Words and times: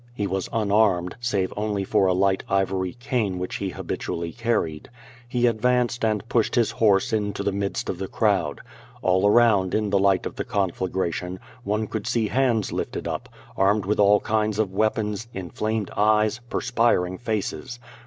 He 0.15 0.25
was 0.25 0.49
unarmed, 0.51 1.15
save 1.19 1.53
only 1.55 1.83
for 1.83 2.07
a 2.07 2.13
light 2.13 2.43
ivory 2.49 2.93
cano 2.99 3.37
which 3.37 3.57
he 3.57 3.69
habitually 3.69 4.31
carried. 4.31 4.89
He 5.29 5.45
advanced 5.45 6.03
and 6.03 6.27
pushed 6.27 6.55
his 6.55 6.71
horse 6.71 7.13
in 7.13 7.33
to 7.33 7.43
the 7.43 7.51
midst 7.51 7.87
of 7.87 7.99
the 7.99 8.07
crowd. 8.07 8.61
All 9.03 9.27
around 9.27 9.75
in 9.75 9.91
the 9.91 9.99
light 9.99 10.25
of 10.25 10.37
the 10.37 10.43
conflagration, 10.43 11.39
one 11.63 11.85
could 11.85 12.07
see 12.07 12.29
hands 12.29 12.71
Ufted 12.71 13.05
up, 13.07 13.29
armed 13.55 13.85
with 13.85 13.99
all 13.99 14.19
kinds 14.19 14.57
of 14.57 14.71
weapons, 14.73 15.27
inflamed 15.35 15.91
eyes, 15.95 16.41
perspiring 16.49 17.19
faces. 17.19 17.77